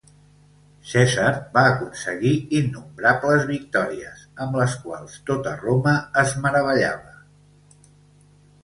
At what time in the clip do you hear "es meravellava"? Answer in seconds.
6.25-7.17